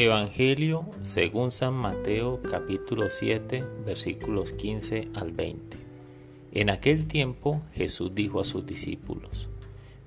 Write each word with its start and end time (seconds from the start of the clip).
Evangelio 0.00 0.84
según 1.00 1.50
San 1.50 1.74
Mateo 1.74 2.40
capítulo 2.48 3.10
7 3.10 3.64
versículos 3.84 4.52
15 4.52 5.08
al 5.16 5.32
20. 5.32 5.76
En 6.52 6.70
aquel 6.70 7.08
tiempo 7.08 7.62
Jesús 7.72 8.14
dijo 8.14 8.38
a 8.38 8.44
sus 8.44 8.64
discípulos, 8.64 9.48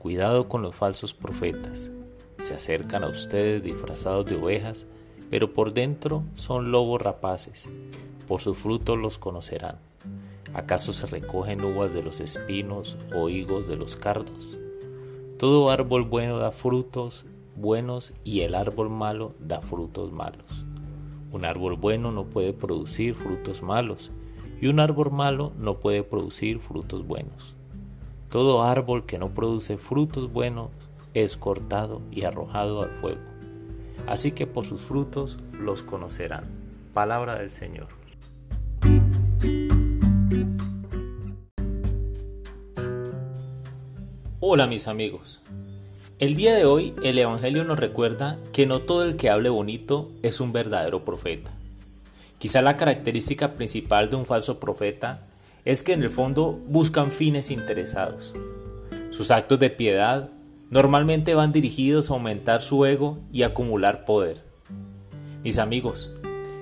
Cuidado 0.00 0.48
con 0.48 0.62
los 0.62 0.74
falsos 0.74 1.14
profetas, 1.14 1.92
se 2.36 2.54
acercan 2.54 3.04
a 3.04 3.08
ustedes 3.08 3.62
disfrazados 3.62 4.26
de 4.26 4.34
ovejas, 4.34 4.86
pero 5.30 5.52
por 5.52 5.72
dentro 5.72 6.24
son 6.34 6.72
lobos 6.72 7.00
rapaces, 7.00 7.68
por 8.26 8.40
sus 8.40 8.58
frutos 8.58 8.98
los 8.98 9.18
conocerán. 9.18 9.76
¿Acaso 10.52 10.92
se 10.92 11.06
recogen 11.06 11.64
uvas 11.64 11.94
de 11.94 12.02
los 12.02 12.18
espinos 12.18 12.96
o 13.14 13.28
higos 13.28 13.68
de 13.68 13.76
los 13.76 13.94
cardos? 13.94 14.58
Todo 15.38 15.70
árbol 15.70 16.02
bueno 16.02 16.38
da 16.38 16.50
frutos 16.50 17.24
buenos 17.56 18.14
y 18.24 18.40
el 18.40 18.54
árbol 18.54 18.90
malo 18.90 19.34
da 19.40 19.60
frutos 19.60 20.12
malos. 20.12 20.64
Un 21.32 21.44
árbol 21.44 21.76
bueno 21.76 22.12
no 22.12 22.24
puede 22.24 22.52
producir 22.52 23.14
frutos 23.14 23.62
malos 23.62 24.10
y 24.60 24.68
un 24.68 24.80
árbol 24.80 25.10
malo 25.10 25.52
no 25.58 25.80
puede 25.80 26.02
producir 26.02 26.60
frutos 26.60 27.06
buenos. 27.06 27.54
Todo 28.30 28.62
árbol 28.62 29.06
que 29.06 29.18
no 29.18 29.34
produce 29.34 29.78
frutos 29.78 30.32
buenos 30.32 30.70
es 31.14 31.36
cortado 31.36 32.02
y 32.10 32.24
arrojado 32.24 32.82
al 32.82 32.90
fuego. 33.00 33.20
Así 34.06 34.32
que 34.32 34.46
por 34.46 34.64
sus 34.64 34.82
frutos 34.82 35.38
los 35.52 35.82
conocerán. 35.82 36.44
Palabra 36.92 37.38
del 37.38 37.50
Señor. 37.50 37.88
Hola 44.40 44.66
mis 44.66 44.86
amigos. 44.86 45.42
El 46.18 46.34
día 46.34 46.54
de 46.54 46.64
hoy 46.64 46.94
el 47.02 47.18
Evangelio 47.18 47.62
nos 47.64 47.78
recuerda 47.78 48.38
que 48.54 48.64
no 48.64 48.80
todo 48.80 49.02
el 49.02 49.16
que 49.16 49.28
hable 49.28 49.50
bonito 49.50 50.10
es 50.22 50.40
un 50.40 50.50
verdadero 50.50 51.04
profeta. 51.04 51.50
Quizá 52.38 52.62
la 52.62 52.78
característica 52.78 53.54
principal 53.54 54.08
de 54.08 54.16
un 54.16 54.24
falso 54.24 54.58
profeta 54.58 55.26
es 55.66 55.82
que 55.82 55.92
en 55.92 56.02
el 56.02 56.08
fondo 56.08 56.58
buscan 56.68 57.10
fines 57.10 57.50
interesados. 57.50 58.32
Sus 59.10 59.30
actos 59.30 59.58
de 59.58 59.68
piedad 59.68 60.30
normalmente 60.70 61.34
van 61.34 61.52
dirigidos 61.52 62.10
a 62.10 62.14
aumentar 62.14 62.62
su 62.62 62.86
ego 62.86 63.18
y 63.30 63.42
acumular 63.42 64.06
poder. 64.06 64.38
Mis 65.44 65.58
amigos, 65.58 66.14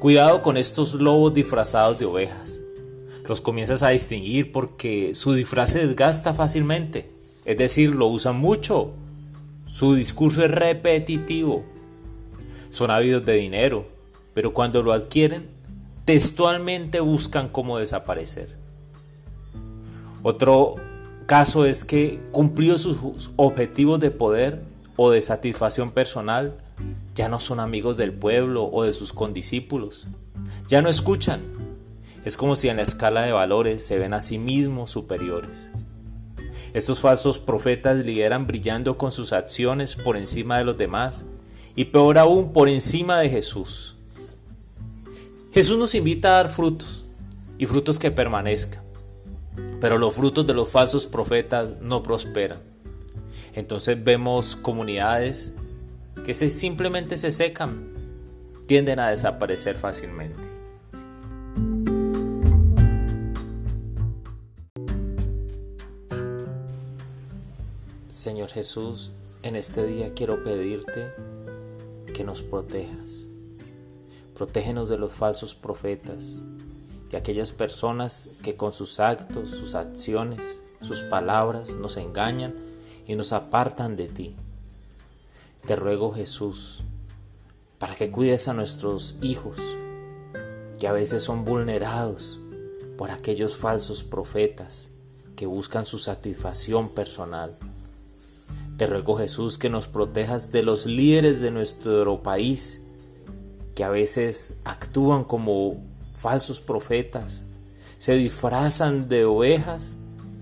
cuidado 0.00 0.42
con 0.42 0.56
estos 0.56 0.94
lobos 0.94 1.34
disfrazados 1.34 2.00
de 2.00 2.06
ovejas. 2.06 2.58
Los 3.28 3.40
comienzas 3.40 3.84
a 3.84 3.90
distinguir 3.90 4.50
porque 4.50 5.14
su 5.14 5.34
disfraz 5.34 5.70
se 5.70 5.86
desgasta 5.86 6.34
fácilmente, 6.34 7.08
es 7.44 7.56
decir, 7.56 7.94
lo 7.94 8.08
usan 8.08 8.40
mucho 8.40 8.92
su 9.66 9.94
discurso 9.94 10.44
es 10.44 10.50
repetitivo. 10.50 11.64
Son 12.70 12.90
ávidos 12.90 13.24
de 13.24 13.34
dinero, 13.34 13.86
pero 14.34 14.52
cuando 14.52 14.82
lo 14.82 14.92
adquieren, 14.92 15.48
textualmente 16.04 17.00
buscan 17.00 17.48
cómo 17.48 17.78
desaparecer. 17.78 18.48
Otro 20.22 20.76
caso 21.26 21.64
es 21.64 21.84
que 21.84 22.20
cumplió 22.30 22.78
sus 22.78 23.30
objetivos 23.36 24.00
de 24.00 24.10
poder 24.10 24.62
o 24.96 25.10
de 25.10 25.20
satisfacción 25.20 25.90
personal, 25.90 26.58
ya 27.14 27.28
no 27.28 27.40
son 27.40 27.60
amigos 27.60 27.96
del 27.96 28.12
pueblo 28.12 28.64
o 28.64 28.84
de 28.84 28.92
sus 28.92 29.12
condiscípulos. 29.12 30.06
Ya 30.68 30.82
no 30.82 30.88
escuchan. 30.88 31.40
Es 32.24 32.36
como 32.36 32.56
si 32.56 32.68
en 32.68 32.76
la 32.76 32.82
escala 32.82 33.22
de 33.22 33.32
valores 33.32 33.86
se 33.86 33.98
ven 33.98 34.14
a 34.14 34.20
sí 34.20 34.38
mismos 34.38 34.90
superiores. 34.90 35.68
Estos 36.74 37.00
falsos 37.00 37.38
profetas 37.38 38.04
lideran 38.04 38.46
brillando 38.46 38.98
con 38.98 39.12
sus 39.12 39.32
acciones 39.32 39.96
por 39.96 40.16
encima 40.16 40.58
de 40.58 40.64
los 40.64 40.76
demás 40.76 41.24
y 41.74 41.86
peor 41.86 42.18
aún 42.18 42.52
por 42.52 42.68
encima 42.68 43.20
de 43.20 43.28
Jesús. 43.28 43.96
Jesús 45.52 45.78
nos 45.78 45.94
invita 45.94 46.28
a 46.28 46.42
dar 46.42 46.50
frutos 46.50 47.04
y 47.58 47.66
frutos 47.66 47.98
que 47.98 48.10
permanezcan, 48.10 48.82
pero 49.80 49.98
los 49.98 50.14
frutos 50.14 50.46
de 50.46 50.54
los 50.54 50.70
falsos 50.70 51.06
profetas 51.06 51.80
no 51.80 52.02
prosperan. 52.02 52.60
Entonces 53.54 54.02
vemos 54.02 54.54
comunidades 54.54 55.54
que 56.24 56.34
simplemente 56.34 57.16
se 57.16 57.30
secan, 57.30 57.86
tienden 58.66 58.98
a 58.98 59.10
desaparecer 59.10 59.76
fácilmente. 59.76 60.55
Señor 68.16 68.48
Jesús, 68.48 69.12
en 69.42 69.56
este 69.56 69.86
día 69.86 70.14
quiero 70.14 70.42
pedirte 70.42 71.12
que 72.14 72.24
nos 72.24 72.40
protejas. 72.40 73.26
Protégenos 74.34 74.88
de 74.88 74.96
los 74.96 75.12
falsos 75.12 75.54
profetas, 75.54 76.42
de 77.10 77.18
aquellas 77.18 77.52
personas 77.52 78.30
que 78.42 78.56
con 78.56 78.72
sus 78.72 79.00
actos, 79.00 79.50
sus 79.50 79.74
acciones, 79.74 80.62
sus 80.80 81.02
palabras 81.02 81.76
nos 81.76 81.98
engañan 81.98 82.54
y 83.06 83.16
nos 83.16 83.34
apartan 83.34 83.96
de 83.96 84.08
ti. 84.08 84.34
Te 85.66 85.76
ruego 85.76 86.14
Jesús, 86.14 86.84
para 87.78 87.96
que 87.96 88.10
cuides 88.10 88.48
a 88.48 88.54
nuestros 88.54 89.16
hijos, 89.20 89.58
que 90.80 90.88
a 90.88 90.92
veces 90.92 91.22
son 91.22 91.44
vulnerados 91.44 92.38
por 92.96 93.10
aquellos 93.10 93.56
falsos 93.56 94.02
profetas 94.02 94.88
que 95.36 95.44
buscan 95.44 95.84
su 95.84 95.98
satisfacción 95.98 96.88
personal 96.88 97.58
te 98.76 98.86
ruego 98.86 99.16
Jesús 99.16 99.58
que 99.58 99.70
nos 99.70 99.88
protejas 99.88 100.52
de 100.52 100.62
los 100.62 100.86
líderes 100.86 101.40
de 101.40 101.50
nuestro 101.50 102.22
país, 102.22 102.80
que 103.74 103.84
a 103.84 103.88
veces 103.88 104.58
actúan 104.64 105.24
como 105.24 105.82
falsos 106.14 106.60
profetas, 106.60 107.44
se 107.98 108.14
disfrazan 108.14 109.08
de 109.08 109.24
ovejas, 109.24 109.96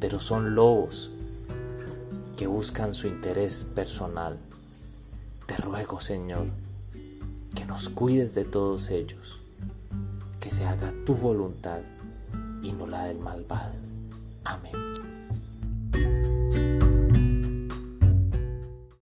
pero 0.00 0.20
son 0.20 0.54
lobos 0.54 1.10
que 2.36 2.46
buscan 2.46 2.94
su 2.94 3.08
interés 3.08 3.64
personal. 3.64 4.38
Te 5.46 5.56
ruego, 5.56 6.00
Señor, 6.00 6.46
que 7.54 7.64
nos 7.64 7.88
cuides 7.88 8.34
de 8.34 8.44
todos 8.44 8.90
ellos, 8.90 9.40
que 10.38 10.50
se 10.50 10.66
haga 10.66 10.92
tu 11.04 11.14
voluntad 11.14 11.80
y 12.62 12.72
no 12.72 12.86
la 12.86 13.04
del 13.04 13.18
malvado. 13.18 13.72
Amén. 14.44 15.17